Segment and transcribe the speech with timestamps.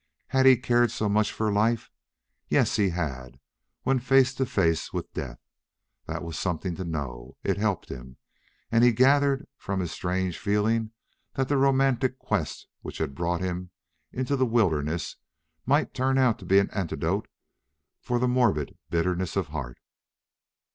[0.29, 1.91] Had he cared so much for life?
[2.47, 3.39] Yes he had,
[3.83, 5.37] when face to face with death.
[6.07, 7.37] That was something to know.
[7.43, 8.17] It helped him.
[8.71, 10.89] And he gathered from his strange feeling
[11.35, 13.69] that the romantic quest which had brought him
[14.11, 15.17] into the wilderness
[15.67, 17.27] might turn out to be an antidote
[17.99, 19.77] for the morbid bitterness of heart.